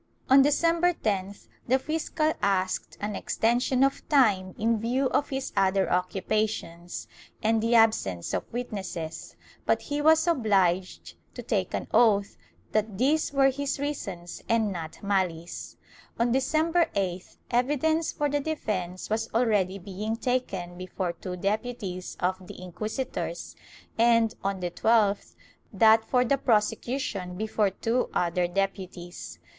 [0.31, 5.53] On Decem ber 10th, the fiscal asked an extension of time in view of his
[5.55, 7.07] other occupations
[7.43, 12.35] and the absence of witnesses, but he was obliged to take an oath
[12.71, 15.77] that these were his reasons and not malice.
[16.19, 22.47] On December 8th evidence for the defence was already being taken before two deputies of
[22.47, 23.55] the inquisitors
[23.99, 25.35] and, on the 12th,
[25.71, 29.37] that for the prosecution before two other deputies.